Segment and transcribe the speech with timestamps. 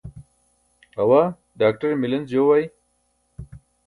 [1.01, 1.27] awaa
[1.59, 2.65] ḍaakṭere milenc joo ay